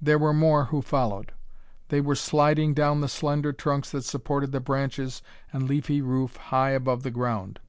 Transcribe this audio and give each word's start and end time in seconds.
There 0.00 0.18
were 0.18 0.32
more 0.32 0.64
who 0.72 0.80
followed. 0.80 1.32
They 1.88 2.00
were 2.00 2.14
sliding 2.14 2.72
down 2.72 3.02
the 3.02 3.10
slender 3.10 3.52
trunks 3.52 3.90
that 3.90 4.04
supported 4.04 4.52
the 4.52 4.58
branches 4.60 5.20
and 5.52 5.68
leafy 5.68 6.00
roof 6.00 6.36
high 6.36 6.70
above 6.70 7.02
the 7.02 7.10
ground. 7.10 7.60